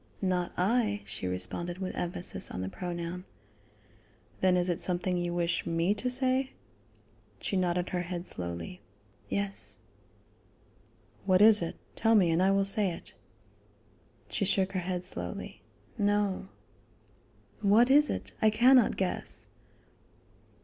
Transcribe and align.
"Not 0.23 0.51
I," 0.57 1.03
she 1.05 1.27
responded 1.27 1.77
with 1.77 1.93
emphasis 1.93 2.49
on 2.49 2.61
the 2.61 2.69
pronoun. 2.69 3.23
"Then 4.39 4.57
is 4.57 4.67
it 4.67 4.81
something 4.81 5.15
you 5.15 5.31
wish 5.31 5.63
me 5.67 5.93
to 5.93 6.09
say?" 6.09 6.53
She 7.39 7.55
nodded 7.55 7.89
her 7.89 8.01
head 8.01 8.25
slowly: 8.27 8.81
"Yes." 9.29 9.77
"What 11.27 11.39
is 11.39 11.61
it? 11.61 11.75
Tell 11.95 12.15
me 12.15 12.31
and 12.31 12.41
I 12.41 12.49
will 12.49 12.65
say 12.65 12.89
it." 12.89 13.13
She 14.27 14.43
shook 14.43 14.71
her 14.71 14.79
head 14.79 15.05
slowly: 15.05 15.61
"No." 15.99 16.47
"What 17.61 17.91
is 17.91 18.09
it? 18.09 18.31
I 18.41 18.49
cannot 18.49 18.97
guess." 18.97 19.45